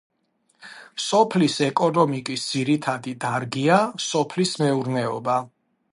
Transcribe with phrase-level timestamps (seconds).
[1.07, 5.41] სოფლის ეკონომიკის ძირითადი დარგია სოფლის მეურნეობა.